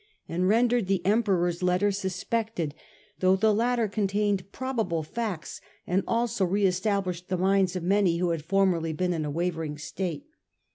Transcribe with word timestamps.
i68 0.01 0.07
STUPOR 0.07 0.31
MUNDI 0.31 0.35
and 0.41 0.49
rendered 0.49 0.87
the 0.87 1.05
Emperor's 1.05 1.61
letter 1.61 1.91
suspected, 1.91 2.73
though 3.19 3.35
the 3.35 3.53
latter 3.53 3.87
contained 3.87 4.51
probable 4.51 5.03
facts, 5.03 5.61
and 5.85 6.01
also 6.07 6.43
re 6.43 6.65
established 6.65 7.27
the 7.27 7.37
minds 7.37 7.75
of 7.75 7.83
many 7.83 8.17
who 8.17 8.31
had 8.31 8.41
formerly 8.43 8.93
been 8.93 9.13
in 9.13 9.25
a 9.25 9.29
wavering 9.29 9.77
state. 9.77 10.25